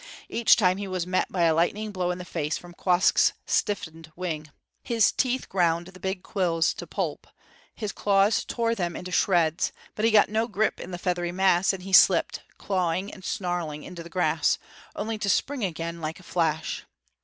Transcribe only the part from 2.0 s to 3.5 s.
in the face from Quoskh's